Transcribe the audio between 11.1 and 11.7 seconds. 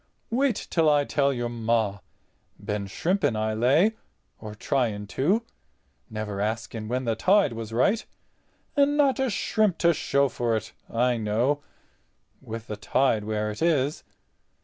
know,